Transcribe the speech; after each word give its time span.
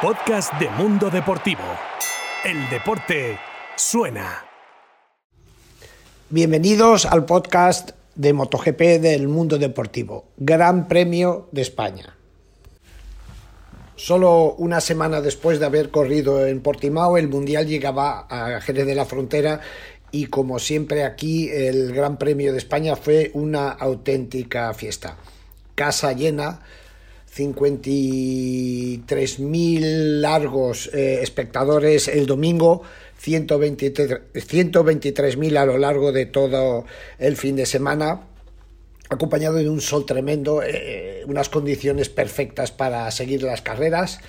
Podcast 0.00 0.52
de 0.60 0.70
Mundo 0.70 1.10
Deportivo. 1.10 1.64
El 2.44 2.68
deporte 2.70 3.36
suena. 3.74 4.44
Bienvenidos 6.30 7.04
al 7.04 7.24
podcast 7.24 7.90
de 8.14 8.32
MotoGP 8.32 8.80
del 9.00 9.26
Mundo 9.26 9.58
Deportivo, 9.58 10.26
Gran 10.36 10.86
Premio 10.86 11.48
de 11.50 11.62
España. 11.62 12.16
Solo 13.96 14.54
una 14.54 14.80
semana 14.80 15.20
después 15.20 15.58
de 15.58 15.66
haber 15.66 15.90
corrido 15.90 16.46
en 16.46 16.60
Portimao, 16.60 17.16
el 17.18 17.26
Mundial 17.26 17.66
llegaba 17.66 18.28
a 18.30 18.60
Jerez 18.60 18.86
de 18.86 18.94
la 18.94 19.04
Frontera 19.04 19.62
y 20.12 20.26
como 20.26 20.60
siempre 20.60 21.02
aquí 21.02 21.48
el 21.48 21.92
Gran 21.92 22.18
Premio 22.18 22.52
de 22.52 22.58
España 22.58 22.94
fue 22.94 23.32
una 23.34 23.70
auténtica 23.70 24.72
fiesta. 24.74 25.16
Casa 25.74 26.12
llena, 26.12 26.60
53.000 29.08 30.20
largos 30.20 30.90
eh, 30.92 31.20
espectadores 31.22 32.08
el 32.08 32.26
domingo, 32.26 32.82
123.000 33.22 35.56
a 35.56 35.66
lo 35.66 35.78
largo 35.78 36.12
de 36.12 36.26
todo 36.26 36.84
el 37.18 37.36
fin 37.36 37.56
de 37.56 37.66
semana, 37.66 38.28
acompañado 39.08 39.56
de 39.56 39.68
un 39.68 39.80
sol 39.80 40.06
tremendo, 40.06 40.62
eh, 40.62 41.24
unas 41.26 41.48
condiciones 41.48 42.08
perfectas 42.08 42.70
para 42.70 43.10
seguir 43.10 43.42
las 43.42 43.62
carreras. 43.62 44.20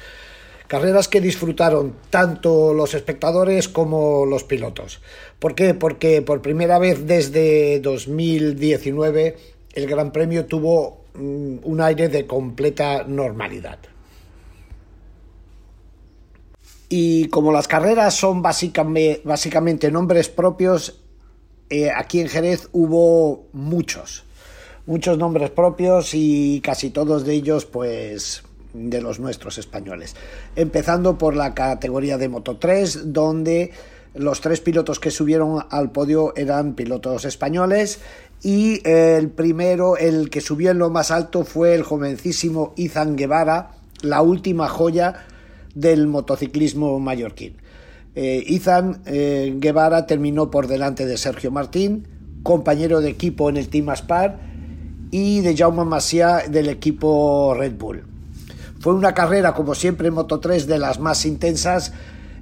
Carreras 0.67 1.07
que 1.07 1.19
disfrutaron 1.19 1.95
tanto 2.11 2.73
los 2.75 2.93
espectadores 2.93 3.67
como 3.67 4.27
los 4.27 4.43
pilotos. 4.43 5.01
¿Por 5.39 5.55
qué? 5.55 5.73
Porque 5.73 6.21
por 6.21 6.43
primera 6.43 6.77
vez 6.77 7.07
desde 7.07 7.79
2019 7.79 9.35
el 9.73 9.87
Gran 9.87 10.11
Premio 10.11 10.45
tuvo 10.45 11.05
mm, 11.15 11.57
un 11.63 11.81
aire 11.81 12.07
de 12.07 12.27
completa 12.27 13.03
normalidad. 13.03 13.79
Y 16.89 17.27
como 17.27 17.51
las 17.51 17.67
carreras 17.67 18.15
son 18.15 18.41
básicamente, 18.41 19.91
nombres 19.91 20.27
propios, 20.27 20.99
eh, 21.69 21.91
aquí 21.95 22.19
en 22.19 22.27
Jerez 22.27 22.67
hubo 22.71 23.45
muchos, 23.53 24.23
muchos 24.87 25.19
nombres 25.19 25.51
propios 25.51 26.15
y 26.15 26.61
casi 26.61 26.89
todos 26.89 27.25
de 27.25 27.33
ellos 27.33 27.65
pues 27.65 28.43
de 28.73 29.01
los 29.01 29.19
nuestros 29.19 29.59
españoles. 29.59 30.15
Empezando 30.55 31.19
por 31.19 31.35
la 31.35 31.53
categoría 31.53 32.17
de 32.17 32.27
Moto 32.27 32.57
3, 32.57 33.13
donde 33.13 33.71
los 34.15 34.41
tres 34.41 34.59
pilotos 34.59 34.99
que 34.99 35.11
subieron 35.11 35.63
al 35.69 35.91
podio 35.91 36.33
eran 36.35 36.73
pilotos 36.73 37.23
españoles 37.25 37.99
y 38.41 38.81
el 38.87 39.29
primero, 39.29 39.95
el 39.95 40.31
que 40.31 40.41
subió 40.41 40.71
en 40.71 40.79
lo 40.79 40.89
más 40.89 41.11
alto 41.11 41.43
fue 41.43 41.75
el 41.75 41.83
jovencísimo 41.83 42.73
Izan 42.77 43.15
Guevara, 43.15 43.73
la 44.01 44.23
última 44.23 44.67
joya 44.67 45.27
del 45.75 46.07
motociclismo 46.07 46.99
mallorquín. 46.99 47.57
Eh, 48.15 48.43
Izan 48.47 49.01
eh, 49.05 49.53
Guevara 49.57 50.05
terminó 50.05 50.49
por 50.49 50.67
delante 50.67 51.05
de 51.05 51.17
Sergio 51.17 51.51
Martín, 51.51 52.07
compañero 52.43 53.01
de 53.01 53.09
equipo 53.09 53.49
en 53.49 53.57
el 53.57 53.69
Team 53.69 53.89
Aspar, 53.89 54.39
y 55.11 55.41
de 55.41 55.55
Jaume 55.55 55.85
Masia 55.85 56.43
del 56.49 56.69
equipo 56.69 57.53
Red 57.57 57.73
Bull. 57.77 58.03
Fue 58.79 58.93
una 58.93 59.13
carrera, 59.13 59.53
como 59.53 59.75
siempre 59.75 60.07
en 60.07 60.13
Moto 60.13 60.39
3, 60.39 60.67
de 60.67 60.79
las 60.79 60.99
más 60.99 61.25
intensas 61.25 61.91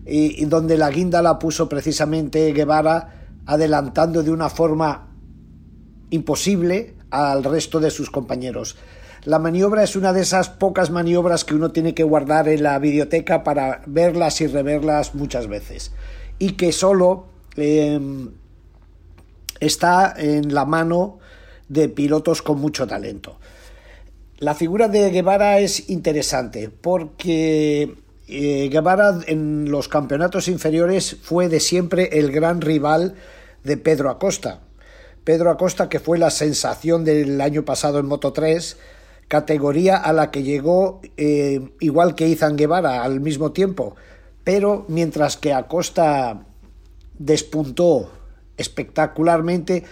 y, 0.05 0.45
donde 0.45 0.77
la 0.77 0.89
guinda 0.89 1.21
la 1.21 1.39
puso 1.39 1.67
precisamente 1.67 2.53
Guevara, 2.53 3.13
adelantando 3.45 4.23
de 4.23 4.31
una 4.31 4.49
forma 4.49 5.07
imposible 6.09 6.95
al 7.09 7.43
resto 7.43 7.79
de 7.79 7.89
sus 7.89 8.09
compañeros. 8.09 8.77
La 9.27 9.39
maniobra 9.39 9.83
es 9.83 9.97
una 9.97 10.13
de 10.13 10.21
esas 10.21 10.47
pocas 10.47 10.89
maniobras 10.89 11.43
que 11.43 11.53
uno 11.53 11.73
tiene 11.73 11.93
que 11.93 12.03
guardar 12.03 12.47
en 12.47 12.63
la 12.63 12.79
biblioteca 12.79 13.43
para 13.43 13.81
verlas 13.85 14.39
y 14.39 14.47
reverlas 14.47 15.15
muchas 15.15 15.49
veces. 15.49 15.91
Y 16.39 16.53
que 16.53 16.71
solo 16.71 17.25
em, 17.57 18.31
está 19.59 20.13
en 20.15 20.53
la 20.53 20.63
mano 20.63 21.19
de 21.67 21.89
pilotos 21.89 22.41
con 22.41 22.61
mucho 22.61 22.87
talento. 22.87 23.37
La 24.37 24.55
figura 24.55 24.87
de 24.87 25.09
Guevara 25.11 25.59
es 25.59 25.89
interesante 25.89 26.69
porque 26.69 27.95
eh, 28.29 28.69
Guevara 28.71 29.19
en 29.27 29.69
los 29.69 29.89
campeonatos 29.89 30.47
inferiores 30.47 31.17
fue 31.21 31.49
de 31.49 31.59
siempre 31.59 32.17
el 32.17 32.31
gran 32.31 32.61
rival 32.61 33.15
de 33.65 33.75
Pedro 33.75 34.09
Acosta. 34.09 34.61
Pedro 35.25 35.51
Acosta 35.51 35.89
que 35.89 35.99
fue 35.99 36.17
la 36.17 36.31
sensación 36.31 37.03
del 37.03 37.41
año 37.41 37.65
pasado 37.65 37.99
en 37.99 38.05
Moto 38.05 38.31
3, 38.31 38.77
categoría 39.27 39.97
a 39.97 40.13
la 40.13 40.31
que 40.31 40.43
llegó 40.43 41.01
eh, 41.17 41.71
igual 41.79 42.15
que 42.15 42.27
Izan 42.27 42.55
Guevara 42.55 43.03
al 43.03 43.19
mismo 43.19 43.51
tiempo, 43.51 43.95
pero 44.43 44.85
mientras 44.87 45.37
que 45.37 45.53
Acosta 45.53 46.45
despuntó 47.17 48.09
espectacularmente, 48.57 49.83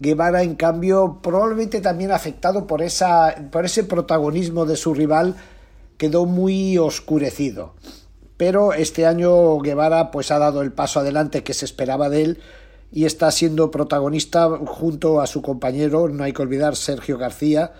Guevara, 0.00 0.42
en 0.42 0.54
cambio, 0.54 1.20
probablemente 1.22 1.80
también 1.80 2.10
afectado 2.10 2.66
por, 2.66 2.82
esa, 2.82 3.34
por 3.50 3.64
ese 3.64 3.84
protagonismo 3.84 4.66
de 4.66 4.76
su 4.76 4.92
rival, 4.92 5.36
quedó 5.96 6.26
muy 6.26 6.78
oscurecido. 6.78 7.74
Pero 8.36 8.72
este 8.72 9.06
año 9.06 9.58
Guevara 9.60 10.10
pues 10.10 10.30
ha 10.30 10.38
dado 10.38 10.62
el 10.62 10.72
paso 10.72 11.00
adelante 11.00 11.44
que 11.44 11.54
se 11.54 11.64
esperaba 11.64 12.08
de 12.08 12.22
él 12.22 12.38
y 12.90 13.04
está 13.04 13.30
siendo 13.30 13.70
protagonista 13.70 14.48
junto 14.66 15.20
a 15.20 15.26
su 15.26 15.42
compañero, 15.42 16.08
no 16.08 16.24
hay 16.24 16.32
que 16.32 16.42
olvidar, 16.42 16.76
Sergio 16.76 17.16
García, 17.18 17.72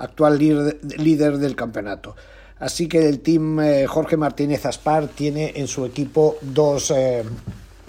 actual 0.00 0.38
líder, 0.38 1.38
del 1.38 1.56
campeonato. 1.56 2.16
Así 2.58 2.88
que 2.88 3.08
el 3.08 3.20
team 3.20 3.60
eh, 3.60 3.86
Jorge 3.86 4.16
Martínez 4.16 4.66
Aspar 4.66 5.08
tiene 5.08 5.52
en 5.56 5.66
su 5.66 5.86
equipo 5.86 6.36
dos 6.42 6.90
eh, 6.90 7.22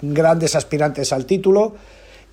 grandes 0.00 0.54
aspirantes 0.54 1.12
al 1.12 1.26
título 1.26 1.74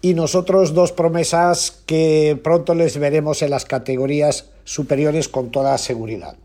y 0.02 0.14
nosotros 0.14 0.74
dos 0.74 0.92
promesas 0.92 1.82
que 1.86 2.40
pronto 2.42 2.76
les 2.76 2.98
veremos 2.98 3.42
en 3.42 3.50
las 3.50 3.66
categorías 3.66 4.46
superiores 4.64 5.28
con 5.28 5.52
toda 5.52 5.78
seguridad. 5.78 6.36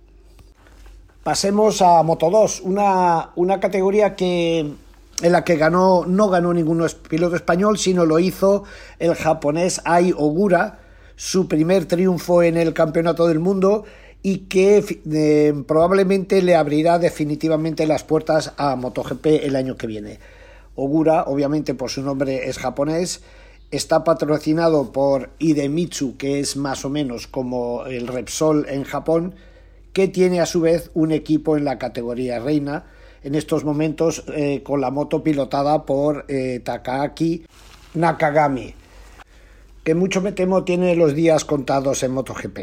Pasemos 1.23 1.81
a 1.81 2.03
Moto 2.03 2.29
2, 2.31 2.63
una, 2.63 3.31
una 3.37 3.61
categoría 3.61 4.17
que 4.17 4.75
en 5.23 5.33
la 5.33 5.45
que 5.45 5.57
ganó, 5.57 6.05
no 6.07 6.29
ganó 6.29 6.53
ningún 6.53 6.85
piloto 7.09 7.37
español, 7.37 7.79
sino 7.79 8.05
lo 8.05 8.19
hizo 8.19 8.65
el 8.99 9.15
japonés 9.15 9.81
Ai 9.85 10.13
Ogura, 10.17 10.81
su 11.17 11.49
primer 11.49 11.87
triunfo 11.87 12.43
en 12.43 12.57
el 12.57 12.75
Campeonato 12.75 13.27
del 13.27 13.39
Mundo 13.39 13.85
y 14.23 14.39
que 14.49 14.83
eh, 15.13 15.55
probablemente 15.67 16.41
le 16.43 16.55
abrirá 16.55 16.99
definitivamente 16.99 17.87
las 17.87 18.05
puertas 18.05 18.53
a 18.57 18.75
MotoGP 18.75 19.27
el 19.43 19.55
año 19.55 19.77
que 19.77 19.87
viene. 19.87 20.19
Ogura, 20.77 21.25
obviamente 21.25 21.75
por 21.75 21.91
su 21.91 22.03
nombre 22.03 22.49
es 22.49 22.59
japonés, 22.59 23.21
está 23.71 24.03
patrocinado 24.03 24.93
por 24.93 25.31
Idemitsu, 25.39 26.17
que 26.17 26.41
es 26.41 26.57
más 26.57 26.85
o 26.85 26.91
menos 26.91 27.27
como 27.27 27.85
el 27.87 28.07
Repsol 28.07 28.67
en 28.69 28.85
Japón, 28.85 29.35
que 29.93 30.09
tiene 30.09 30.41
a 30.41 30.47
su 30.47 30.61
vez 30.61 30.91
un 30.95 31.13
equipo 31.13 31.57
en 31.57 31.65
la 31.65 31.79
categoría 31.79 32.39
reina, 32.39 32.87
en 33.23 33.35
estos 33.35 33.65
momentos 33.65 34.25
eh, 34.35 34.63
con 34.63 34.81
la 34.81 34.91
moto 34.91 35.23
pilotada 35.23 35.85
por 35.85 36.25
eh, 36.29 36.61
Takaaki 36.65 37.47
Nakagami, 37.95 38.75
que 39.85 39.95
mucho 39.95 40.23
me 40.23 40.33
temo 40.33 40.65
tiene 40.65 40.97
los 40.97 41.15
días 41.15 41.45
contados 41.45 42.03
en 42.03 42.13
MotoGP. 42.13 42.59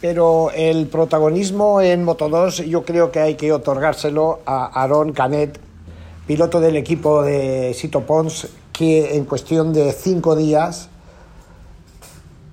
Pero 0.00 0.50
el 0.50 0.88
protagonismo 0.88 1.80
en 1.80 2.02
Moto 2.02 2.28
2 2.28 2.66
yo 2.66 2.84
creo 2.84 3.12
que 3.12 3.20
hay 3.20 3.34
que 3.36 3.52
otorgárselo 3.52 4.40
a 4.46 4.82
Aaron 4.82 5.12
Canet, 5.12 5.60
piloto 6.26 6.60
del 6.60 6.76
equipo 6.76 7.22
de 7.22 7.72
Sito 7.74 8.00
Pons, 8.00 8.48
que 8.72 9.16
en 9.16 9.26
cuestión 9.26 9.72
de 9.72 9.92
cinco 9.92 10.34
días 10.34 10.88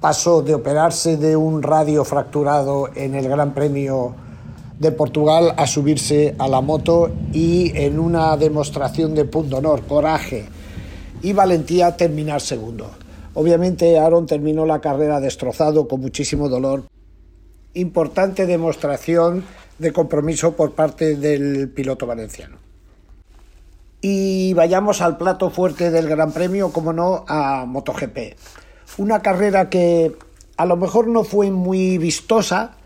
pasó 0.02 0.42
de 0.42 0.54
operarse 0.54 1.18
de 1.18 1.36
un 1.36 1.64
radio 1.64 2.04
fracturado 2.04 2.90
en 2.94 3.16
el 3.16 3.28
Gran 3.28 3.54
Premio 3.54 4.16
de 4.78 4.92
Portugal 4.92 5.54
a 5.58 5.66
subirse 5.66 6.36
a 6.38 6.48
la 6.48 6.62
moto 6.62 7.10
y 7.34 7.72
en 7.76 8.00
una 8.00 8.38
demostración 8.38 9.16
de 9.16 9.26
punto 9.26 9.58
honor, 9.58 9.82
coraje 9.88 10.48
y 11.22 11.34
valentía 11.34 11.96
terminar 11.98 12.42
segundo. 12.42 12.92
Obviamente 13.34 14.00
Aaron 14.00 14.26
terminó 14.26 14.66
la 14.66 14.82
carrera 14.82 15.20
destrozado 15.20 15.88
con 15.88 16.02
muchísimo 16.02 16.50
dolor. 16.50 16.84
Importante 17.74 18.46
demostración 18.46 19.44
de 19.78 19.94
compromiso 19.94 20.56
por 20.56 20.74
parte 20.74 21.16
del 21.16 21.70
piloto 21.70 22.06
valenciano. 22.06 22.58
Y 24.02 24.54
vayamos 24.54 25.02
al 25.02 25.18
plato 25.18 25.50
fuerte 25.50 25.92
del 25.92 26.08
Gran 26.08 26.32
Premio, 26.32 26.72
como 26.72 26.94
no, 26.94 27.26
a 27.28 27.66
MotoGP. 27.66 28.36
Una 28.98 29.22
carrera 29.22 29.70
que 29.70 30.16
a 30.58 30.66
lo 30.66 30.78
mejor 30.78 31.08
no 31.08 31.24
fue 31.24 31.52
muy 31.52 31.98
vistosa, 31.98 32.78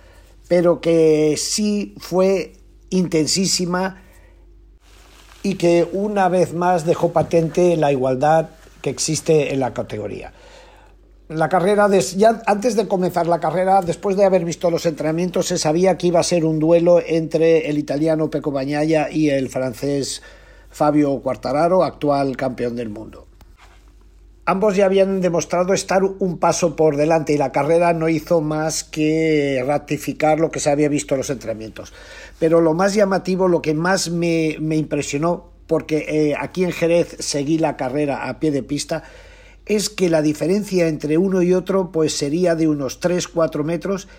pero 0.48 0.82
que 0.82 1.36
sí 1.38 1.96
fue 1.98 2.54
intensísima 2.90 4.03
y 5.44 5.56
que 5.56 5.88
una 5.92 6.30
vez 6.30 6.54
más 6.54 6.86
dejó 6.86 7.12
patente 7.12 7.78
la 7.78 7.92
igualdad 7.92 8.50
que 8.82 8.90
existe 8.90 9.54
en 9.54 9.60
la 9.60 9.74
categoría. 9.74 10.34
la 11.30 11.50
carrera, 11.50 11.90
antes 12.46 12.76
de 12.76 12.88
comenzar 12.88 13.28
la 13.28 13.40
carrera, 13.40 13.82
después 13.82 14.16
de 14.16 14.26
haber 14.26 14.46
visto 14.46 14.70
los 14.70 14.86
entrenamientos, 14.86 15.48
se 15.48 15.58
sabía 15.58 15.98
que 15.98 16.08
iba 16.08 16.20
a 16.20 16.24
ser 16.24 16.46
un 16.46 16.60
duelo 16.60 17.02
entre 17.06 17.70
el 17.70 17.78
italiano 17.78 18.30
Pecco 18.30 18.52
Bagnaia 18.52 19.10
y 19.10 19.30
el 19.30 19.50
francés 19.50 20.22
Fabio 20.70 21.20
Quartararo, 21.22 21.84
actual 21.84 22.38
campeón 22.38 22.76
del 22.76 22.90
mundo. 22.90 23.28
Ambos 24.46 24.76
ya 24.76 24.86
habían 24.86 25.22
demostrado 25.22 25.74
estar 25.74 26.04
un 26.04 26.38
paso 26.38 26.76
por 26.76 26.98
delante 26.98 27.32
y 27.32 27.38
la 27.38 27.54
carrera 27.54 27.94
no 27.94 28.10
hizo 28.10 28.42
más 28.42 28.84
que 28.84 29.64
ratificar 29.66 30.42
lo 30.42 30.52
que 30.52 30.60
se 30.60 30.70
había 30.70 30.90
visto 30.90 31.14
en 31.14 31.20
los 31.20 31.30
entrenamientos. 31.30 31.94
Pero 32.40 32.60
lo 32.60 32.74
más 32.74 32.94
llamativo, 32.94 33.48
lo 33.48 33.62
que 33.62 33.74
más 33.74 34.10
me, 34.10 34.58
impresionó, 34.60 35.50
porque 35.66 36.06
eh, 36.10 36.36
aquí 36.38 36.66
en 36.66 36.74
Jerez 36.74 37.16
seguí 37.20 37.58
la 37.58 37.78
carrera 37.78 38.28
a 38.28 38.42
pie 38.42 38.52
de 38.52 38.64
pista, 38.64 39.04
es 39.66 39.90
que 39.90 40.10
la 40.10 40.22
diferencia 40.22 40.90
entre 40.90 41.18
uno 41.18 41.42
y 41.42 41.54
otro 41.54 41.94
pues 41.94 42.18
sería 42.18 42.56
de 42.56 42.68
unos 42.68 43.00
3-4 43.00 43.64
metros, 43.64 44.10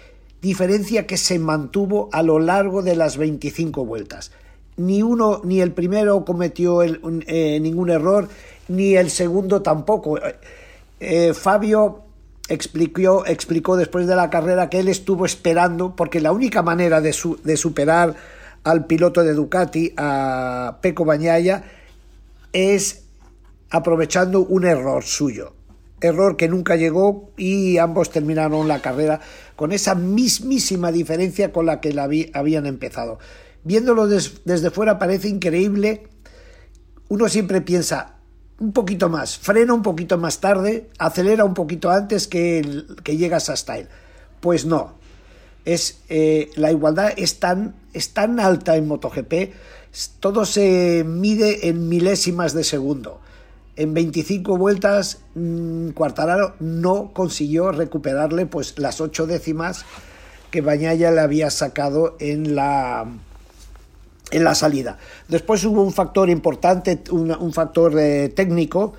diferencia 0.40 1.06
que 1.06 1.18
se 1.18 1.38
mantuvo 1.38 2.08
a 2.12 2.22
lo 2.22 2.38
largo 2.38 2.80
de 2.80 2.96
las 2.96 3.18
25 3.18 3.84
vueltas. 3.84 4.30
Ni 4.76 5.02
uno 5.02 5.40
ni 5.44 5.60
el 5.60 5.72
primero 5.72 6.24
cometió 6.24 6.82
eh, 6.82 7.58
ningún 7.60 7.90
error, 7.90 8.28
ni 8.68 8.96
el 8.96 9.10
segundo 9.10 9.62
tampoco. 9.62 10.18
Eh, 11.00 11.32
Fabio 11.34 12.02
explicó, 12.48 13.24
explicó 13.26 13.76
después 13.76 14.06
de 14.06 14.16
la 14.16 14.30
carrera 14.30 14.68
que 14.68 14.80
él 14.80 14.88
estuvo 14.88 15.26
esperando, 15.26 15.94
porque 15.96 16.20
la 16.20 16.32
única 16.32 16.62
manera 16.62 17.00
de, 17.00 17.14
de 17.44 17.56
superar 17.56 18.14
al 18.64 18.86
piloto 18.86 19.22
de 19.22 19.34
Ducati, 19.34 19.92
a 19.96 20.78
Peco 20.80 21.04
Bañaya, 21.04 21.64
es 22.52 23.04
aprovechando 23.70 24.40
un 24.40 24.64
error 24.64 25.04
suyo. 25.04 25.52
Error 26.00 26.36
que 26.36 26.48
nunca 26.48 26.76
llegó 26.76 27.30
y 27.36 27.78
ambos 27.78 28.10
terminaron 28.10 28.68
la 28.68 28.80
carrera 28.80 29.20
con 29.56 29.72
esa 29.72 29.94
mismísima 29.94 30.92
diferencia 30.92 31.52
con 31.52 31.66
la 31.66 31.80
que 31.80 31.92
la 31.92 32.08
habían 32.34 32.66
empezado. 32.66 33.18
Viéndolo 33.64 34.06
desde 34.06 34.70
fuera 34.70 34.98
parece 34.98 35.28
increíble. 35.28 36.08
Uno 37.08 37.28
siempre 37.28 37.60
piensa 37.62 38.14
un 38.58 38.72
poquito 38.72 39.08
más, 39.08 39.36
frena 39.38 39.74
un 39.74 39.82
poquito 39.82 40.16
más 40.18 40.40
tarde, 40.40 40.90
acelera 40.98 41.44
un 41.44 41.54
poquito 41.54 41.90
antes 41.90 42.28
que, 42.28 42.84
que 43.02 43.16
llegas 43.16 43.48
hasta 43.48 43.78
él. 43.78 43.88
Pues 44.40 44.64
no. 44.64 44.94
Es, 45.64 46.02
eh, 46.10 46.50
la 46.56 46.70
igualdad 46.70 47.12
es 47.16 47.40
tan, 47.40 47.74
es 47.94 48.10
tan 48.10 48.38
alta 48.38 48.76
en 48.76 48.86
MotoGP, 48.86 49.54
todo 50.20 50.44
se 50.44 51.04
mide 51.06 51.68
en 51.68 51.88
milésimas 51.88 52.52
de 52.52 52.64
segundo. 52.64 53.20
En 53.76 53.94
25 53.94 54.58
vueltas, 54.58 55.20
mm, 55.34 55.90
Cuartararo 55.90 56.54
no 56.60 57.12
consiguió 57.14 57.72
recuperarle 57.72 58.44
pues, 58.44 58.78
las 58.78 59.00
ocho 59.00 59.26
décimas 59.26 59.86
que 60.50 60.60
Bañaya 60.60 61.10
le 61.10 61.20
había 61.20 61.50
sacado 61.50 62.16
en 62.20 62.54
la, 62.54 63.06
en 64.34 64.42
la 64.44 64.54
salida. 64.54 64.98
Después 65.28 65.64
hubo 65.64 65.82
un 65.82 65.92
factor 65.92 66.28
importante, 66.28 67.00
un, 67.10 67.52
factor 67.52 67.98
eh, 67.98 68.28
técnico, 68.30 68.94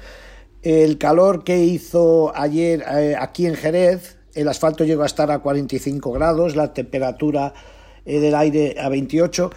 el 0.61 0.97
calor 0.97 1.43
que 1.43 1.59
hizo 1.59 2.35
ayer 2.35 2.83
eh, 2.89 3.15
aquí 3.19 3.45
en 3.45 3.55
Jerez, 3.55 4.17
el 4.33 4.47
asfalto 4.47 4.85
llegó 4.85 5.03
a 5.03 5.07
estar 5.07 5.29
a 5.31 5.39
45 5.39 6.11
grados, 6.13 6.55
la 6.55 6.73
temperatura 6.73 7.53
eh, 8.05 8.19
del 8.19 8.33
aire 8.33 8.77
a 8.79 8.87
28 8.89 9.51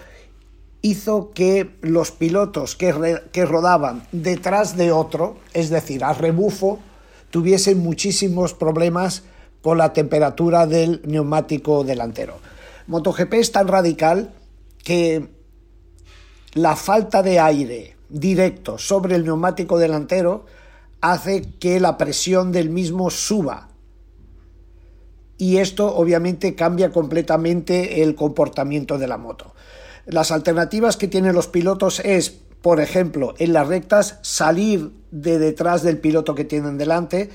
hizo 0.82 1.30
que 1.32 1.76
los 1.80 2.10
pilotos 2.10 2.74
que, 2.76 3.20
que, 3.32 3.44
rodaban 3.44 4.02
detrás 4.12 4.76
de 4.76 4.92
otro, 4.92 5.36
es 5.52 5.70
decir, 5.70 6.04
a 6.04 6.12
rebufo, 6.12 6.78
tuviesen 7.30 7.78
muchísimos 7.78 8.54
problemas 8.54 9.22
con 9.62 9.78
la 9.78 9.92
temperatura 9.92 10.66
del 10.66 11.02
neumático 11.04 11.84
delantero. 11.84 12.38
MotoGP 12.86 13.34
es 13.34 13.52
tan 13.52 13.68
radical 13.68 14.32
que 14.84 15.37
la 16.54 16.76
falta 16.76 17.22
de 17.22 17.38
aire 17.38 17.96
directo 18.08 18.78
sobre 18.78 19.16
el 19.16 19.24
neumático 19.24 19.78
delantero 19.78 20.46
hace 21.00 21.42
que 21.60 21.80
la 21.80 21.98
presión 21.98 22.52
del 22.52 22.70
mismo 22.70 23.10
suba. 23.10 23.68
Y 25.36 25.58
esto 25.58 25.94
obviamente 25.94 26.54
cambia 26.54 26.90
completamente 26.90 28.02
el 28.02 28.14
comportamiento 28.14 28.98
de 28.98 29.06
la 29.06 29.18
moto. 29.18 29.54
Las 30.06 30.32
alternativas 30.32 30.96
que 30.96 31.06
tienen 31.06 31.34
los 31.34 31.46
pilotos 31.48 32.00
es, 32.00 32.30
por 32.30 32.80
ejemplo, 32.80 33.34
en 33.38 33.52
las 33.52 33.68
rectas 33.68 34.18
salir 34.22 34.90
de 35.10 35.38
detrás 35.38 35.82
del 35.82 35.98
piloto 35.98 36.34
que 36.34 36.44
tienen 36.44 36.78
delante 36.78 37.30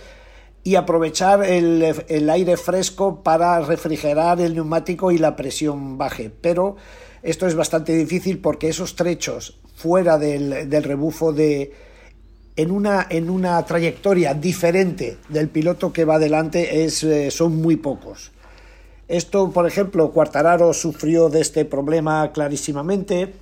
y 0.64 0.76
aprovechar 0.76 1.44
el, 1.44 2.30
aire 2.30 2.58
fresco 2.58 3.22
para 3.22 3.60
refrigerar 3.62 4.42
el 4.42 4.56
neumático 4.56 5.12
y 5.12 5.18
la 5.18 5.36
presión 5.36 5.98
baje. 5.98 6.30
Pero 6.30 6.78
esto 7.24 7.48
es 7.48 7.56
bastante 7.56 7.96
difícil 7.96 8.40
porque 8.40 8.68
esos 8.68 8.96
trechos 8.98 9.58
fuera 9.76 10.18
del, 10.18 10.84
rebufo 10.84 11.32
de, 11.32 11.72
en 12.58 12.70
una, 12.70 13.08
en 13.10 13.30
una, 13.30 13.66
trayectoria 13.66 14.34
diferente 14.34 15.18
del 15.30 15.48
piloto 15.48 15.94
que 15.94 16.04
va 16.04 16.20
delante 16.20 16.84
es, 16.84 17.02
eh, 17.04 17.32
son 17.32 17.56
muy 17.62 17.78
pocos. 17.78 18.32
Esto, 19.08 19.52
por 19.52 19.66
ejemplo, 19.66 20.12
Cuartararo 20.12 20.74
sufrió 20.74 21.30
de 21.30 21.42
este 21.42 21.66
problema 21.66 22.32
clarísimamente. 22.34 23.34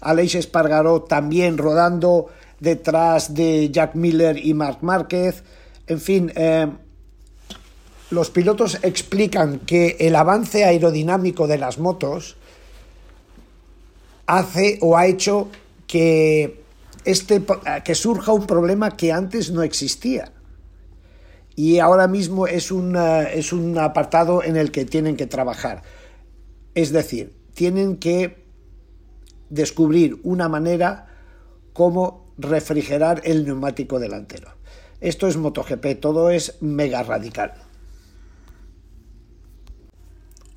Aleix 0.00 0.34
Espargaró 0.34 1.02
también 1.02 1.58
rodando 1.58 2.28
detrás 2.58 3.34
de 3.34 3.70
Jack 3.70 3.94
Miller 3.96 4.38
y 4.38 4.54
Marc 4.54 4.82
Márquez. 4.82 5.42
En 5.86 6.00
fin, 6.00 6.32
eh, 6.36 6.68
los 8.10 8.30
pilotos 8.30 8.78
explican 8.82 9.58
que 9.60 9.96
el 10.00 10.16
avance 10.16 10.64
aerodinámico 10.64 11.46
de 11.46 11.58
las 11.58 11.78
motos 11.78 12.36
hace 14.38 14.78
o 14.80 14.96
ha 14.96 15.06
hecho 15.06 15.48
que, 15.86 16.62
este, 17.04 17.42
que 17.84 17.94
surja 17.94 18.32
un 18.32 18.46
problema 18.46 18.96
que 18.96 19.12
antes 19.12 19.50
no 19.50 19.62
existía 19.62 20.32
y 21.56 21.78
ahora 21.78 22.08
mismo 22.08 22.46
es, 22.46 22.72
es 23.34 23.52
un 23.52 23.78
apartado 23.78 24.42
en 24.42 24.56
el 24.56 24.70
que 24.70 24.84
tienen 24.84 25.16
que 25.16 25.26
trabajar. 25.26 25.82
Es 26.74 26.90
decir, 26.90 27.34
tienen 27.54 27.96
que 27.96 28.44
descubrir 29.50 30.20
una 30.22 30.48
manera 30.48 31.08
como 31.72 32.32
refrigerar 32.38 33.20
el 33.24 33.44
neumático 33.44 33.98
delantero. 33.98 34.52
Esto 35.00 35.26
es 35.26 35.36
MotoGP, 35.36 36.00
todo 36.00 36.30
es 36.30 36.56
mega 36.62 37.02
radical. 37.02 37.52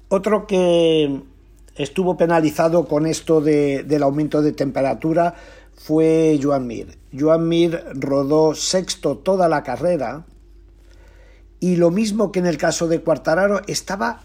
Otro 0.10 0.45
que 0.45 1.24
estuvo 1.75 2.18
penalizado 2.18 2.85
con 2.87 3.06
esto 3.06 3.42
del 3.42 4.03
aumento 4.03 4.42
de 4.42 4.51
temperatura 4.51 5.35
fue 5.75 6.39
Joan 6.42 6.68
Mir. 6.68 6.97
Joan 7.18 7.47
Mir 7.47 7.83
rodó 7.94 8.56
sexto 8.56 9.18
toda 9.18 9.49
la 9.49 9.63
carrera 9.63 10.25
y 11.59 11.77
lo 11.77 11.92
mismo 11.92 12.31
que 12.31 12.39
en 12.39 12.45
el 12.45 12.57
caso 12.57 12.87
de 12.87 13.01
Cuartararo, 13.01 13.61
estaba 13.68 14.21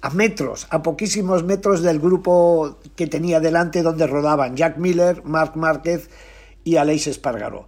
a 0.00 0.10
metros, 0.10 0.66
a 0.70 0.82
poquísimos 0.82 1.44
metros 1.44 1.82
del 1.82 1.98
grupo 1.98 2.78
que 2.94 3.06
tenía 3.06 3.40
delante 3.40 3.82
donde 3.82 4.06
rodaban 4.06 4.56
Jack 4.56 4.78
Miller, 4.78 5.22
Marc 5.24 5.56
Márquez 5.56 6.08
y 6.64 6.76
Aleix 6.76 7.06
Espargaró. 7.06 7.66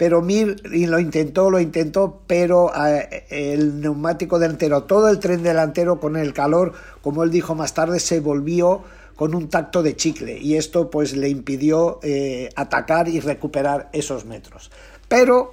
Pero 0.00 0.22
Mir 0.22 0.62
lo 0.64 0.98
intentó, 0.98 1.50
lo 1.50 1.60
intentó, 1.60 2.22
pero 2.26 2.72
eh, 2.74 3.26
el 3.28 3.82
neumático 3.82 4.38
delantero, 4.38 4.84
todo 4.84 5.10
el 5.10 5.18
tren 5.18 5.42
delantero 5.42 6.00
con 6.00 6.16
el 6.16 6.32
calor, 6.32 6.72
como 7.02 7.22
él 7.22 7.30
dijo 7.30 7.54
más 7.54 7.74
tarde, 7.74 8.00
se 8.00 8.20
volvió 8.20 8.80
con 9.14 9.34
un 9.34 9.50
tacto 9.50 9.82
de 9.82 9.96
chicle 9.96 10.38
y 10.38 10.56
esto 10.56 10.88
pues 10.88 11.14
le 11.14 11.28
impidió 11.28 12.00
eh, 12.02 12.48
atacar 12.56 13.08
y 13.08 13.20
recuperar 13.20 13.90
esos 13.92 14.24
metros. 14.24 14.70
Pero 15.06 15.52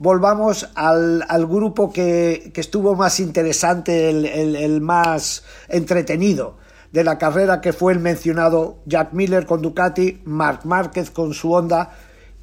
volvamos 0.00 0.68
al, 0.74 1.24
grupo 1.46 1.92
que, 1.92 2.50
estuvo 2.52 2.96
más 2.96 3.20
interesante, 3.20 4.10
el, 4.10 4.80
más 4.80 5.44
entretenido 5.68 6.56
de 6.90 7.04
la 7.04 7.16
carrera, 7.16 7.60
que 7.60 7.72
fue 7.72 7.92
el 7.92 8.00
mencionado 8.00 8.78
Jack 8.86 9.12
Miller 9.12 9.46
con 9.46 9.62
Ducati, 9.62 10.20
Marc 10.24 10.64
Márquez 10.64 11.12
con 11.12 11.32
su 11.32 11.52
Honda 11.52 11.92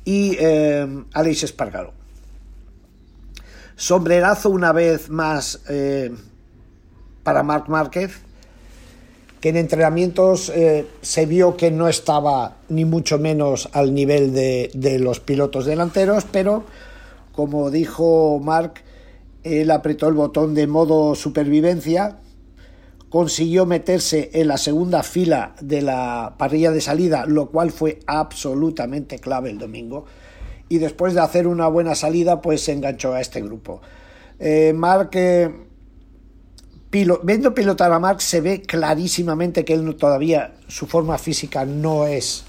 y 0.05 0.35
eh, 0.39 1.03
Alex 1.13 1.43
Espargaro. 1.43 1.93
Sombrerazo 3.75 4.49
una 4.49 4.71
vez 4.71 5.09
más 5.09 5.61
eh, 5.67 6.11
para 7.23 7.43
Marc 7.43 7.67
Márquez, 7.69 8.19
que 9.41 9.49
en 9.49 9.57
entrenamientos 9.57 10.49
eh, 10.49 10.87
se 11.01 11.25
vio 11.25 11.57
que 11.57 11.71
no 11.71 11.87
estaba 11.87 12.57
ni 12.69 12.85
mucho 12.85 13.17
menos 13.17 13.69
al 13.73 13.93
nivel 13.93 14.33
de, 14.33 14.71
de 14.73 14.99
los 14.99 15.19
pilotos 15.19 15.65
delanteros, 15.65 16.25
pero 16.31 16.63
como 17.33 17.71
dijo 17.71 18.39
Mark, 18.41 18.75
él 19.43 19.71
apretó 19.71 20.07
el 20.07 20.13
botón 20.13 20.53
de 20.53 20.67
modo 20.67 21.15
supervivencia, 21.15 22.19
consiguió 23.13 23.67
meterse 23.67 24.31
en 24.33 24.47
la 24.47 24.57
segunda 24.57 25.03
fila 25.03 25.53
de 25.61 25.83
la 25.83 26.33
parrilla 26.39 26.71
de 26.71 26.81
salida, 26.81 27.27
lo 27.27 27.51
cual 27.51 27.69
fue 27.69 27.99
absolutamente 28.07 29.19
clave 29.19 29.51
el 29.51 29.59
domingo. 29.59 30.05
y 30.67 30.79
después 30.79 31.13
de 31.13 31.19
hacer 31.21 31.45
una 31.45 31.67
buena 31.67 31.93
salida, 31.93 32.41
pues 32.41 32.61
se 32.63 32.71
enganchó 32.71 33.13
a 33.13 33.21
este 33.21 33.39
grupo. 33.39 33.81
Eh, 34.39 34.73
Mark, 34.73 35.11
eh, 35.13 35.47
viendo 36.89 37.53
pilotar 37.53 37.91
a 37.91 37.99
Mark, 37.99 38.19
se 38.23 38.41
ve 38.41 38.63
clarísimamente 38.63 39.63
que 39.63 39.73
él 39.73 39.95
todavía, 39.95 40.55
su 40.67 40.87
forma 40.87 41.19
física 41.19 41.65
no 41.65 42.07
es 42.07 42.45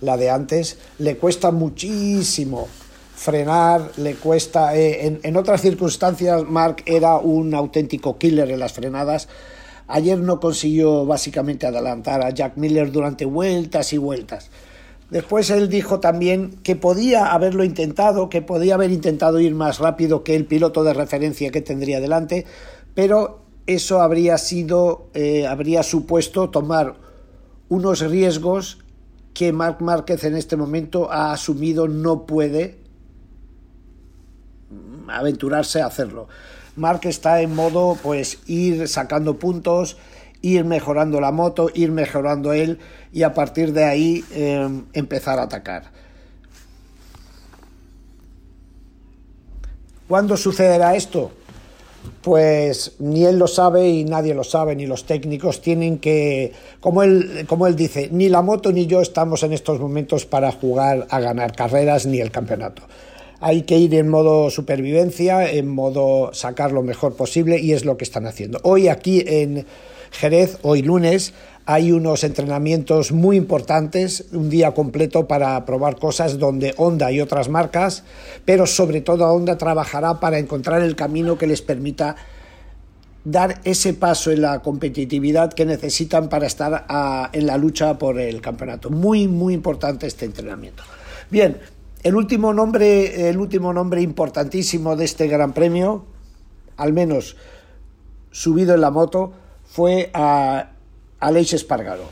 la 0.00 0.16
de 0.16 0.30
antes, 0.30 0.78
le 0.96 1.18
cuesta 1.18 1.50
muchísimo 1.50 2.66
frenar, 3.14 3.90
le 3.98 4.14
cuesta... 4.14 4.74
Eh, 4.74 5.20
en, 5.22 5.36
otras 5.36 5.60
circunstancias, 5.60 6.44
Mark 6.48 6.82
era 6.86 7.18
un 7.18 7.52
auténtico 7.52 8.16
killer 8.16 8.50
en 8.50 8.60
las 8.60 8.72
frenadas. 8.72 9.28
Ayer 9.88 10.18
no 10.18 10.38
consiguió 10.38 11.06
básicamente 11.06 11.66
adelantar 11.66 12.22
a 12.22 12.30
Jack 12.30 12.56
Miller 12.56 12.92
durante 12.92 13.24
vueltas 13.24 13.92
y 13.92 13.98
vueltas. 13.98 14.50
Después 15.10 15.48
él 15.48 15.70
dijo 15.70 16.00
también 16.00 16.58
que 16.62 16.76
podía 16.76 17.32
haberlo 17.32 17.64
intentado, 17.64 18.28
que 18.28 18.42
podía 18.42 18.74
haber 18.74 18.90
intentado 18.90 19.40
ir 19.40 19.54
más 19.54 19.78
rápido 19.78 20.22
que 20.22 20.36
el 20.36 20.44
piloto 20.44 20.84
de 20.84 20.92
referencia 20.92 21.50
que 21.50 21.62
tendría 21.62 22.00
delante, 22.00 22.44
pero 22.94 23.40
eso 23.66 24.02
habría 24.02 24.36
sido, 24.36 25.08
eh, 25.14 25.46
habría 25.46 25.82
supuesto 25.82 26.50
tomar 26.50 26.96
unos 27.70 28.00
riesgos 28.00 28.78
que 29.32 29.52
Marc 29.52 29.80
Márquez 29.80 30.24
en 30.24 30.36
este 30.36 30.56
momento 30.56 31.10
ha 31.10 31.32
asumido 31.32 31.88
no 31.88 32.26
puede 32.26 32.78
aventurarse 35.08 35.80
a 35.80 35.86
hacerlo. 35.86 36.28
Mark 36.78 37.00
está 37.04 37.42
en 37.42 37.54
modo 37.54 37.98
pues 38.02 38.38
ir 38.46 38.88
sacando 38.88 39.38
puntos, 39.38 39.96
ir 40.40 40.64
mejorando 40.64 41.20
la 41.20 41.32
moto, 41.32 41.70
ir 41.74 41.90
mejorando 41.90 42.52
él 42.52 42.78
y 43.12 43.24
a 43.24 43.34
partir 43.34 43.72
de 43.72 43.84
ahí 43.84 44.24
em, 44.32 44.84
empezar 44.92 45.38
a 45.38 45.42
atacar. 45.42 45.90
¿Cuándo 50.06 50.36
sucederá 50.36 50.94
esto? 50.94 51.32
Pues 52.22 52.92
ni 53.00 53.24
él 53.24 53.38
lo 53.38 53.48
sabe 53.48 53.88
y 53.88 54.04
nadie 54.04 54.32
lo 54.32 54.44
sabe, 54.44 54.74
ni 54.76 54.86
los 54.86 55.04
técnicos 55.04 55.60
tienen 55.60 55.98
que, 55.98 56.52
como 56.80 57.02
él, 57.02 57.44
como 57.48 57.66
él 57.66 57.76
dice, 57.76 58.08
ni 58.12 58.28
la 58.28 58.40
moto 58.40 58.72
ni 58.72 58.86
yo 58.86 59.02
estamos 59.02 59.42
en 59.42 59.52
estos 59.52 59.80
momentos 59.80 60.24
para 60.24 60.52
jugar 60.52 61.06
a 61.10 61.20
ganar 61.20 61.54
carreras 61.54 62.06
ni 62.06 62.20
el 62.20 62.30
campeonato 62.30 62.82
hay 63.40 63.62
que 63.62 63.76
ir 63.78 63.94
en 63.94 64.08
modo 64.08 64.50
supervivencia, 64.50 65.50
en 65.50 65.68
modo 65.68 66.30
sacar 66.32 66.72
lo 66.72 66.82
mejor 66.82 67.14
posible 67.14 67.58
y 67.58 67.72
es 67.72 67.84
lo 67.84 67.96
que 67.96 68.04
están 68.04 68.26
haciendo. 68.26 68.58
Hoy 68.62 68.88
aquí 68.88 69.22
en 69.26 69.66
Jerez, 70.10 70.58
hoy 70.62 70.82
lunes, 70.82 71.34
hay 71.64 71.92
unos 71.92 72.24
entrenamientos 72.24 73.12
muy 73.12 73.36
importantes, 73.36 74.24
un 74.32 74.48
día 74.48 74.72
completo 74.72 75.28
para 75.28 75.64
probar 75.66 75.96
cosas 75.96 76.38
donde 76.38 76.74
Honda 76.78 77.12
y 77.12 77.20
otras 77.20 77.48
marcas, 77.48 78.04
pero 78.44 78.66
sobre 78.66 79.02
todo 79.02 79.26
Honda 79.26 79.58
trabajará 79.58 80.18
para 80.18 80.38
encontrar 80.38 80.82
el 80.82 80.96
camino 80.96 81.36
que 81.36 81.46
les 81.46 81.60
permita 81.60 82.16
dar 83.24 83.60
ese 83.64 83.92
paso 83.92 84.30
en 84.30 84.40
la 84.40 84.60
competitividad 84.62 85.52
que 85.52 85.66
necesitan 85.66 86.30
para 86.30 86.46
estar 86.46 86.86
en 87.32 87.46
la 87.46 87.58
lucha 87.58 87.98
por 87.98 88.18
el 88.18 88.40
campeonato. 88.40 88.88
Muy, 88.88 89.28
muy 89.28 89.52
importante 89.52 90.06
este 90.06 90.24
entrenamiento. 90.24 90.82
Bien, 91.30 91.58
el 92.02 92.14
último 92.14 92.52
nombre, 92.52 93.28
el 93.28 93.38
último 93.38 93.72
nombre 93.72 94.02
importantísimo 94.02 94.96
de 94.96 95.04
este 95.04 95.26
Gran 95.26 95.52
Premio, 95.52 96.04
al 96.76 96.92
menos 96.92 97.36
subido 98.30 98.74
en 98.74 98.80
la 98.80 98.90
moto, 98.90 99.32
fue 99.66 100.10
a 100.14 100.70
Aleix 101.18 101.54
Espargaro. 101.54 102.08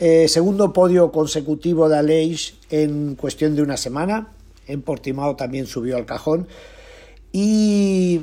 Eh, 0.00 0.28
segundo 0.28 0.72
podio 0.72 1.12
consecutivo 1.12 1.88
de 1.88 1.98
Aleix 1.98 2.54
en 2.70 3.14
cuestión 3.16 3.54
de 3.54 3.62
una 3.62 3.76
semana. 3.76 4.28
En 4.66 4.82
Portimao 4.82 5.36
también 5.36 5.66
subió 5.66 5.96
al 5.96 6.06
cajón. 6.06 6.48
Y 7.32 8.22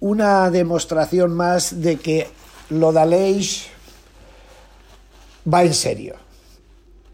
una 0.00 0.50
demostración 0.50 1.34
más 1.34 1.82
de 1.82 1.96
que 1.96 2.28
lo 2.70 2.92
de 2.92 3.00
Aleix 3.00 3.66
va 5.46 5.62
en 5.62 5.74
serio 5.74 6.23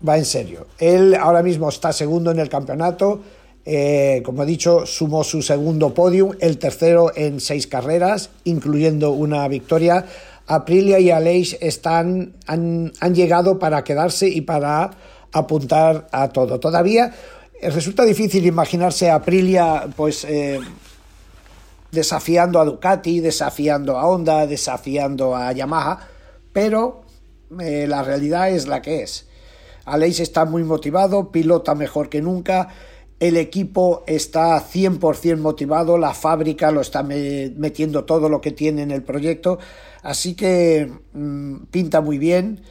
va 0.06 0.18
en 0.18 0.24
serio. 0.24 0.66
Él 0.78 1.14
ahora 1.14 1.42
mismo 1.42 1.68
está 1.68 1.92
segundo 1.92 2.30
en 2.30 2.38
el 2.38 2.48
campeonato. 2.48 3.20
Eh, 3.64 4.22
como 4.24 4.42
he 4.42 4.46
dicho, 4.46 4.86
sumó 4.86 5.22
su 5.22 5.42
segundo 5.42 5.92
podium, 5.92 6.32
el 6.40 6.58
tercero 6.58 7.12
en 7.14 7.40
seis 7.40 7.66
carreras, 7.66 8.30
incluyendo 8.44 9.10
una 9.10 9.46
victoria. 9.48 10.06
Aprilia 10.46 10.98
y 10.98 11.10
Aleix 11.10 11.56
están, 11.60 12.34
han, 12.46 12.92
llegado 13.14 13.58
para 13.58 13.84
quedarse 13.84 14.28
y 14.28 14.40
para 14.40 14.90
apuntar 15.32 16.08
a 16.10 16.28
todo. 16.30 16.58
Todavía 16.58 17.14
eh, 17.60 17.70
resulta 17.70 18.04
difícil 18.04 18.46
imaginarse 18.46 19.10
a 19.10 19.16
Aprilia 19.16 19.86
pues, 19.94 20.24
eh, 20.24 20.58
desafiando 21.92 22.60
a 22.60 22.64
Ducati, 22.64 23.20
desafiando 23.20 23.98
a 23.98 24.08
Honda, 24.08 24.46
desafiando 24.46 25.36
a 25.36 25.52
Yamaha, 25.52 26.08
pero 26.52 27.02
la 27.50 28.04
realidad 28.04 28.50
es 28.50 28.68
la 28.68 28.80
que 28.80 29.02
es. 29.02 29.26
Aleix 29.84 30.20
está 30.20 30.44
muy 30.44 30.64
motivado, 30.64 31.30
pilota 31.32 31.74
mejor 31.74 32.08
que 32.08 32.20
nunca, 32.20 32.68
el 33.18 33.36
equipo 33.36 34.02
está 34.06 34.58
100% 34.62 35.36
motivado, 35.38 35.98
la 35.98 36.14
fábrica 36.14 36.70
lo 36.70 36.80
está 36.80 37.02
metiendo 37.02 38.04
todo 38.04 38.28
lo 38.28 38.40
que 38.40 38.50
tiene 38.50 38.82
en 38.82 38.90
el 38.90 39.02
proyecto, 39.02 39.58
así 40.02 40.34
que 40.34 40.90
mm, 41.12 41.64
pinta 41.70 42.00
muy 42.00 42.18
bien. 42.18 42.62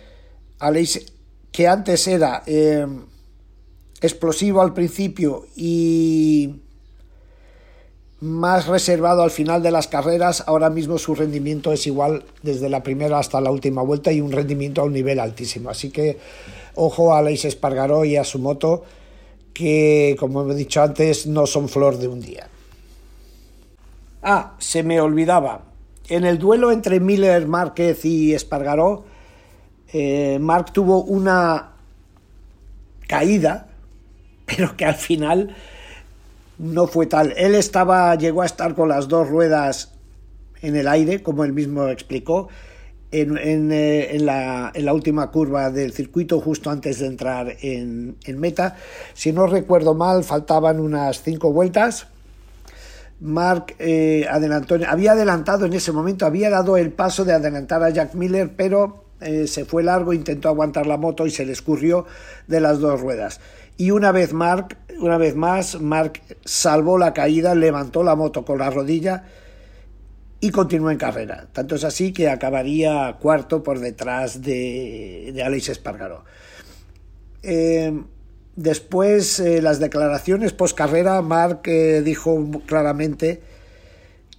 Aleix, 0.58 1.14
que 1.52 1.68
antes 1.68 2.08
era 2.08 2.44
eh, 2.46 2.86
explosivo 4.02 4.62
al 4.62 4.74
principio 4.74 5.46
y 5.56 6.62
más 8.22 8.68
reservado 8.68 9.24
al 9.24 9.32
final 9.32 9.64
de 9.64 9.72
las 9.72 9.88
carreras, 9.88 10.44
ahora 10.46 10.70
mismo 10.70 10.98
su 10.98 11.16
rendimiento 11.16 11.72
es 11.72 11.88
igual 11.88 12.26
desde 12.44 12.70
la 12.70 12.84
primera 12.84 13.18
hasta 13.18 13.40
la 13.40 13.52
última 13.52 13.82
vuelta 13.82 14.12
y 14.12 14.20
un 14.20 14.32
rendimiento 14.32 14.82
a 14.82 14.86
un 14.86 14.94
nivel 14.94 15.20
altísimo. 15.20 15.70
Así 15.70 15.90
que 15.90 16.18
ojo 16.76 17.14
a 17.14 17.22
Leis 17.22 17.46
Espargaró 17.46 18.04
y 18.04 18.18
a 18.18 18.24
su 18.24 18.40
moto, 18.40 18.84
que 19.54 20.16
como 20.20 20.50
he 20.52 20.56
dicho 20.56 20.82
antes, 20.82 21.28
no 21.28 21.46
son 21.46 21.70
flor 21.70 21.98
de 21.98 22.08
un 22.08 22.20
día. 22.20 22.48
Ah, 24.22 24.56
se 24.60 24.84
me 24.84 25.00
olvidaba. 25.00 25.64
En 26.10 26.26
el 26.26 26.40
duelo 26.40 26.72
entre 26.72 27.00
Miller, 27.00 27.48
Márquez 27.48 28.04
y 28.04 28.34
Espargaró, 28.34 29.06
eh, 29.94 30.40
Mark 30.42 30.74
tuvo 30.74 31.04
una 31.04 31.72
caída, 33.08 33.70
pero 34.46 34.76
que 34.76 34.86
al 34.86 34.96
final 34.96 35.56
no 36.60 36.88
fue 36.88 37.08
tal. 37.08 37.34
Él 37.38 37.56
estaba, 37.56 38.14
llegó 38.16 38.44
a 38.44 38.46
estar 38.46 38.76
con 38.76 38.90
las 38.90 39.08
dos 39.08 39.28
ruedas 39.28 39.94
en 40.62 40.76
el 40.76 40.88
aire, 40.88 41.24
como 41.24 41.44
él 41.44 41.54
mismo 41.54 41.88
explicó, 41.88 42.50
en, 43.12 43.38
en, 43.38 43.72
eh, 43.72 44.18
la, 44.20 44.72
en 44.74 44.86
la, 44.86 44.94
última 44.94 45.32
curva 45.32 45.72
del 45.72 45.94
circuito, 45.94 46.40
justo 46.40 46.70
antes 46.70 47.00
de 47.00 47.08
entrar 47.08 47.56
en, 47.62 48.18
meta. 48.36 48.76
Si 49.14 49.32
no 49.32 49.48
recuerdo 49.48 49.96
mal, 49.96 50.24
faltaban 50.24 50.80
unas 50.80 51.24
cinco 51.24 51.52
vueltas. 51.52 52.08
Mark 53.22 53.76
eh, 53.80 54.26
adelantó, 54.30 54.78
había 54.88 55.14
adelantado 55.14 55.66
en 55.66 55.74
ese 55.74 55.92
momento, 55.92 56.26
había 56.26 56.50
dado 56.50 56.78
el 56.78 56.92
paso 56.92 57.26
de 57.26 57.34
adelantar 57.34 57.84
a 57.84 57.90
Jack 57.90 58.14
Miller, 58.14 58.52
pero 58.56 59.06
eh, 59.22 59.48
se 59.48 59.66
fue 59.66 59.84
largo, 59.84 60.14
intentó 60.14 60.48
aguantar 60.48 60.86
la 60.86 60.98
moto 60.98 61.26
y 61.26 61.32
se 61.32 61.46
le 61.46 61.52
escurrió 61.52 62.06
de 62.48 62.60
las 62.62 62.80
dos 62.80 63.02
ruedas. 63.02 63.42
Y 63.76 63.92
una 63.92 64.12
vez 64.12 64.34
Mark, 64.34 64.78
una 65.00 65.18
vez 65.18 65.36
más, 65.36 65.80
Mark 65.80 66.22
salvó 66.46 66.98
la 66.98 67.14
caída, 67.14 67.56
levantó 67.56 68.04
la 68.04 68.16
moto 68.16 68.46
con 68.46 68.60
la 68.60 68.70
rodilla 68.70 69.24
y 70.40 70.52
continuó 70.52 70.92
en 70.92 70.98
carrera. 70.98 71.48
Tanto 71.52 71.76
es 71.76 71.84
así 71.84 72.14
que 72.14 72.30
acabaría 72.30 73.18
cuarto 73.20 73.64
por 73.64 73.80
detrás 73.80 74.42
de, 74.42 75.32
de 75.34 75.44
Alex 75.44 75.70
Espargaró. 75.70 76.24
Eh, 77.44 78.02
después, 78.56 79.40
eh, 79.40 79.62
las 79.62 79.80
declaraciones 79.80 80.54
post 80.54 80.78
carrera, 80.78 81.22
Mark 81.22 81.62
eh, 81.66 82.02
dijo 82.04 82.46
claramente 82.66 83.42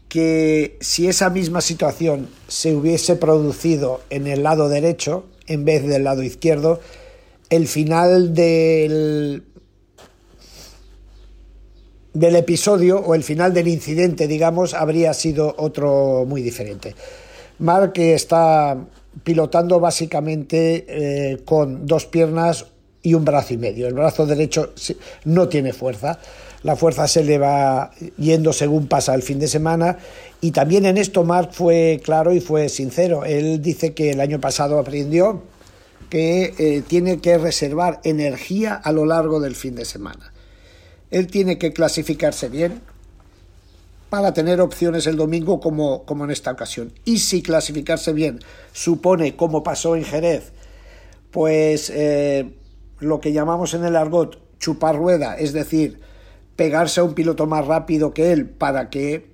que 0.08 0.76
si 0.80 1.06
esa 1.06 1.30
misma 1.30 1.60
situación 1.60 2.28
se 2.48 2.74
hubiese 2.74 3.16
producido 3.16 4.00
en 4.10 4.26
el 4.26 4.42
lado 4.42 4.68
derecho 4.68 5.26
en 5.46 5.64
vez 5.64 5.86
del 5.86 6.04
lado 6.04 6.22
izquierdo, 6.22 6.80
el 7.48 7.66
final 7.66 8.34
del, 8.34 9.44
del 12.12 12.36
episodio 12.36 12.98
o 13.00 13.14
el 13.14 13.22
final 13.22 13.54
del 13.54 13.68
incidente, 13.68 14.26
digamos, 14.26 14.74
habría 14.74 15.14
sido 15.14 15.54
otro 15.58 16.24
muy 16.26 16.42
diferente. 16.42 16.94
Mark 17.58 17.92
está 17.96 18.76
pilotando 19.22 19.80
básicamente 19.80 20.86
eh, 20.88 21.40
con 21.44 21.86
dos 21.86 22.06
piernas 22.06 22.66
y 23.02 23.14
un 23.14 23.24
brazo 23.24 23.54
y 23.54 23.58
medio. 23.58 23.86
El 23.86 23.94
brazo 23.94 24.26
derecho 24.26 24.72
no 25.24 25.48
tiene 25.48 25.72
fuerza. 25.72 26.18
La 26.62 26.76
fuerza 26.76 27.08
se 27.08 27.24
le 27.24 27.38
va 27.38 27.90
yendo 28.18 28.52
según 28.52 28.86
pasa 28.86 29.14
el 29.14 29.22
fin 29.22 29.38
de 29.38 29.48
semana. 29.48 29.98
Y 30.40 30.50
también 30.50 30.86
en 30.86 30.98
esto 30.98 31.24
Mark 31.24 31.50
fue 31.52 32.00
claro 32.04 32.32
y 32.32 32.40
fue 32.40 32.68
sincero. 32.68 33.24
Él 33.24 33.62
dice 33.62 33.94
que 33.94 34.10
el 34.10 34.20
año 34.20 34.40
pasado 34.40 34.78
aprendió 34.78 35.42
que 36.10 36.54
eh, 36.58 36.82
tiene 36.86 37.20
que 37.20 37.38
reservar 37.38 38.00
energía 38.04 38.74
a 38.74 38.92
lo 38.92 39.06
largo 39.06 39.40
del 39.40 39.54
fin 39.54 39.74
de 39.74 39.84
semana. 39.84 40.32
Él 41.10 41.26
tiene 41.26 41.58
que 41.58 41.72
clasificarse 41.72 42.48
bien 42.48 42.80
para 44.10 44.34
tener 44.34 44.60
opciones 44.60 45.06
el 45.06 45.16
domingo 45.16 45.60
como, 45.60 46.04
como 46.04 46.24
en 46.24 46.30
esta 46.30 46.50
ocasión. 46.50 46.92
Y 47.04 47.18
si 47.18 47.42
clasificarse 47.42 48.12
bien 48.12 48.40
supone, 48.72 49.36
como 49.36 49.62
pasó 49.62 49.96
en 49.96 50.04
Jerez, 50.04 50.52
pues 51.30 51.90
eh, 51.94 52.50
lo 52.98 53.20
que 53.20 53.32
llamamos 53.32 53.74
en 53.74 53.84
el 53.84 53.96
argot 53.96 54.38
chupar 54.58 54.96
rueda, 54.96 55.36
es 55.36 55.52
decir, 55.52 56.00
pegarse 56.56 57.00
a 57.00 57.04
un 57.04 57.14
piloto 57.14 57.46
más 57.46 57.66
rápido 57.66 58.12
que 58.12 58.32
él 58.32 58.46
para 58.48 58.90
que 58.90 59.30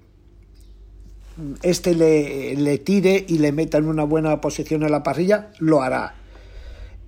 este 1.63 1.95
le, 1.95 2.79
tire 2.79 3.25
y 3.27 3.39
le 3.39 3.53
meta 3.53 3.79
en 3.79 3.89
una 3.89 4.05
buena 4.05 4.41
posición 4.41 4.83
en 4.85 4.93
la 4.93 5.03
parrilla, 5.03 5.51
lo 5.59 5.83
hará. 5.83 6.15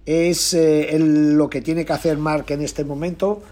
Es 0.07 0.55
eh, 0.55 0.97
lo 0.99 1.49
que 1.51 1.61
tiene 1.61 1.85
que 1.85 1.93
hacer 1.93 2.17
Mark 2.17 2.47
en 2.49 2.63
este 2.63 2.85
momento 2.85 3.43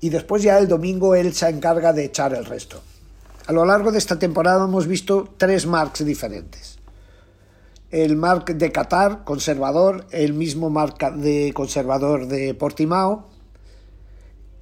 y 0.00 0.10
después 0.10 0.42
ya 0.42 0.58
el 0.58 0.68
domingo 0.68 1.14
él 1.14 1.34
se 1.34 1.48
encarga 1.48 1.92
de 1.92 2.04
echar 2.04 2.34
el 2.34 2.44
resto. 2.44 2.80
A 3.46 3.52
lo 3.52 3.64
largo 3.64 3.90
de 3.92 3.98
esta 3.98 4.18
temporada 4.18 4.64
hemos 4.64 4.86
visto 4.86 5.32
tres 5.36 5.66
Marks 5.66 6.04
diferentes. 6.04 6.78
El 7.90 8.16
Mark 8.16 8.44
de 8.44 8.70
Qatar, 8.70 9.24
conservador, 9.24 10.06
el 10.10 10.34
mismo 10.34 10.68
Mark 10.68 11.14
de 11.16 11.52
conservador 11.54 12.26
de 12.26 12.52
Portimao. 12.52 13.26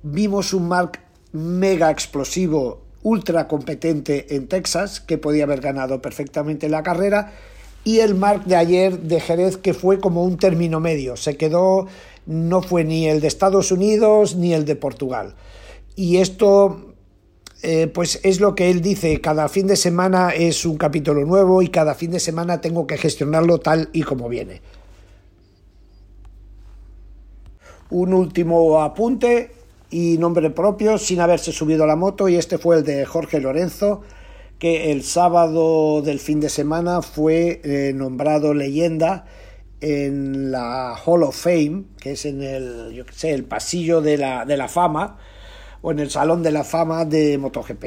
Vimos 0.05 0.53
un 0.53 0.69
Mark 0.69 1.01
mega 1.33 1.91
explosivo 1.91 2.83
ultra 3.03 3.49
competente 3.49 4.35
en 4.37 4.49
Texas, 4.49 5.01
que 5.01 5.19
podía 5.19 5.45
haber 5.45 5.61
ganado 5.61 6.01
perfectamente 6.01 6.69
la 6.69 6.83
carrera, 6.83 7.33
y 7.85 8.01
el 8.01 8.15
Mark 8.15 8.45
de 8.45 8.57
ayer 8.57 8.99
de 9.01 9.21
Jerez, 9.21 9.57
que 9.57 9.75
fue 9.75 10.01
como 10.01 10.25
un 10.25 10.39
término 10.39 10.81
medio, 10.81 11.17
se 11.17 11.37
quedó, 11.37 11.87
no 12.27 12.63
fue 12.63 12.85
ni 12.85 13.09
el 13.09 13.21
de 13.21 13.29
Estados 13.29 13.73
Unidos 13.73 14.37
ni 14.37 14.53
el 14.53 14.65
de 14.65 14.77
Portugal. 14.77 15.35
Y 15.95 16.19
esto, 16.19 16.95
eh, 17.63 17.87
pues 17.87 18.21
es 18.23 18.41
lo 18.41 18.55
que 18.55 18.71
él 18.71 18.83
dice, 18.83 19.21
cada 19.21 19.49
fin 19.49 19.67
de 19.67 19.77
semana 19.77 20.31
es 20.31 20.67
un 20.67 20.77
capítulo 20.77 21.25
nuevo 21.25 21.63
y 21.63 21.69
cada 21.69 21.95
fin 21.95 22.11
de 22.11 22.21
semana 22.21 22.61
tengo 22.61 22.87
que 22.87 22.99
gestionarlo 22.99 23.59
tal 23.59 23.89
y 23.93 24.03
como 24.03 24.29
viene. 24.29 24.61
Un 27.89 28.13
último 28.13 28.83
apunte, 28.83 29.51
y 29.91 30.19
nombre 30.19 30.51
propio 30.51 30.99
sin 30.99 31.21
haberse 31.21 31.53
subido 31.53 31.85
a 31.85 31.87
la 31.87 31.97
moto 31.97 32.29
y 32.29 32.37
este 32.37 32.59
fue 32.59 32.77
el 32.77 32.85
de 32.85 33.05
Jorge 33.07 33.41
Lorenzo 33.41 34.03
que 34.59 34.91
el 34.91 35.03
sábado 35.03 36.03
del 36.03 36.19
fin 36.19 36.41
de 36.41 36.49
semana 36.49 37.03
fue 37.03 37.61
eh, 37.63 37.93
nombrado 37.95 38.55
leyenda 38.55 39.27
en 39.81 40.51
la 40.51 40.97
Hall 41.05 41.23
of 41.23 41.37
Fame, 41.37 41.85
que 42.01 42.13
es 42.13 42.25
en 42.25 42.43
el, 42.43 42.93
yo 42.93 43.05
sé, 43.13 43.33
el 43.33 43.45
pasillo 43.45 44.01
de 44.01 44.17
la, 44.17 44.45
de 44.45 44.57
la 44.57 44.69
fama, 44.69 45.19
o 45.83 45.93
en 45.93 45.99
el 45.99 46.11
Salón 46.11 46.43
de 46.43 46.51
la 46.51 46.65
Fama 46.65 47.05
de 47.05 47.39
MotoGP. 47.39 47.85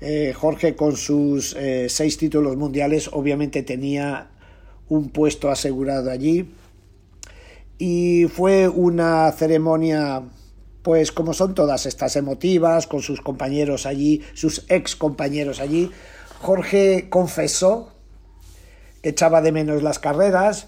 Eh, 0.00 0.32
Jorge 0.36 0.74
con 0.74 0.96
sus 0.96 1.54
eh, 1.54 1.88
seis 1.88 2.18
títulos 2.18 2.56
mundiales 2.56 3.08
obviamente 3.12 3.62
tenía 3.62 4.30
un 4.88 5.10
puesto 5.10 5.48
asegurado 5.48 6.10
allí 6.10 6.52
y 7.78 8.26
fue 8.26 8.68
una 8.68 9.30
ceremonia 9.30 10.24
pues 10.82 11.12
como 11.12 11.32
son 11.32 11.54
todas 11.54 11.86
estas 11.86 12.16
emotivas, 12.16 12.88
con 12.88 13.02
sus 13.02 13.20
compañeros 13.20 13.86
allí, 13.86 14.22
sus 14.34 14.64
ex 14.68 14.96
compañeros 14.96 15.60
allí, 15.60 15.92
Jorge 16.40 17.06
confesó 17.08 17.92
que 19.00 19.10
echaba 19.10 19.40
de 19.40 19.52
menos 19.52 19.84
las 19.84 20.00
carreras, 20.00 20.66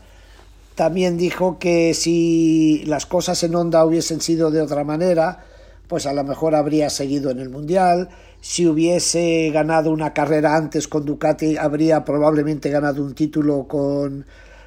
también 0.75 1.17
dijo 1.17 1.59
que 1.59 1.95
si 1.95 2.83
las 2.87 3.07
cosas 3.07 3.43
en 3.43 3.55
Honda 3.55 3.85
hubiesen 3.85 4.21
sido 4.21 4.51
de 4.51 4.61
otra 4.61 4.85
manera, 4.85 5.45
pues 5.89 6.07
a 6.07 6.13
lo 6.13 6.25
mejor 6.25 6.55
habría 6.55 6.91
seguido 6.91 7.31
en 7.31 7.39
el 7.39 7.51
Mundial, 7.51 8.09
si 8.41 8.67
hubiese 8.67 9.51
ganado 9.53 9.91
una 9.91 10.13
carrera 10.13 10.57
antes 10.57 10.89
con 10.89 11.05
Ducati, 11.05 11.57
habría 11.57 12.05
probablemente 12.05 12.71
ganado 12.71 13.03
un 13.03 13.15
título 13.15 13.67
con, 13.69 14.27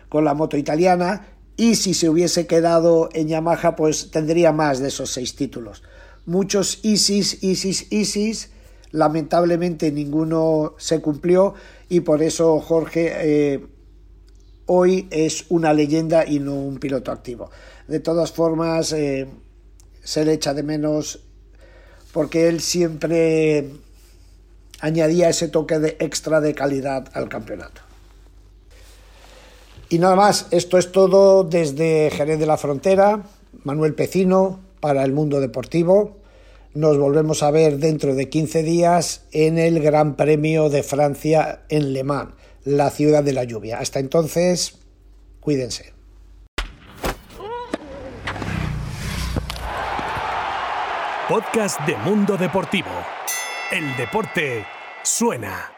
con 0.10 0.24
la 0.26 0.34
moto 0.34 0.58
italiana, 0.58 1.28
y 1.58 1.76
si 1.76 1.94
se 1.94 2.10
hubiese 2.10 2.48
quedado 2.48 3.10
en 3.14 3.28
Yamaha 3.28 3.76
pues 3.76 4.12
tendría 4.12 4.52
más 4.52 4.80
de 4.80 4.88
esos 4.90 5.12
seis 5.12 5.36
títulos. 5.36 5.84
Muchos 6.26 6.80
ISIS, 6.84 7.44
ISIS, 7.44 7.92
ISIS, 7.92 8.52
lamentablemente 8.92 9.92
ninguno 9.92 10.76
se 10.78 11.02
cumplió 11.02 11.56
y 11.90 12.02
por 12.02 12.22
eso 12.22 12.60
Jorge 12.60 13.14
eh, 13.16 13.68
hoy 14.68 15.08
es 15.10 15.46
una 15.50 15.74
leyenda 15.74 16.26
y 16.26 16.40
no 16.40 16.54
un 16.54 16.78
piloto 16.78 17.12
activo. 17.12 17.50
De 17.88 18.00
todas 18.00 18.32
formas 18.32 18.94
eh, 18.94 19.28
se 20.04 20.24
le 20.24 20.34
echa 20.34 20.54
de 20.54 20.64
menos 20.64 21.20
porque 22.14 22.48
él 22.48 22.62
siempre 22.62 23.70
añadía 24.80 25.30
ese 25.30 25.48
toque 25.48 25.80
de 25.80 25.98
extra 26.00 26.40
de 26.42 26.54
calidad 26.54 27.10
al 27.14 27.30
campeonato. 27.30 27.82
Y 29.90 30.00
nada 30.00 30.16
más, 30.16 30.48
esto 30.52 30.78
es 30.78 30.92
todo 30.92 31.44
desde 31.46 32.12
Jerez 32.12 32.40
de 32.40 32.46
la 32.46 32.58
Frontera, 32.58 33.24
Manuel 33.64 33.94
Pecino, 33.94 34.60
para 34.82 35.04
el 35.04 35.14
mundo 35.14 35.40
deportivo. 35.40 36.18
Nos 36.74 36.98
volvemos 36.98 37.42
a 37.42 37.52
ver 37.52 37.78
dentro 37.78 38.14
de 38.14 38.30
15 38.30 38.64
días 38.64 39.24
en 39.32 39.58
el 39.58 39.82
Gran 39.82 40.16
Premio 40.16 40.70
de 40.70 40.84
Francia 40.84 41.62
en 41.70 41.94
Le 41.94 42.04
Mans, 42.04 42.34
la 42.68 42.90
ciudad 42.90 43.24
de 43.24 43.32
la 43.32 43.46
lluvia. 43.46 43.80
Hasta 43.80 44.00
entonces, 44.00 44.78
cuídense. 45.40 45.94
Podcast 51.30 51.80
de 51.82 51.96
Mundo 51.98 52.38
Deportivo. 52.38 52.90
El 53.72 53.96
deporte 53.96 54.66
suena. 55.04 55.77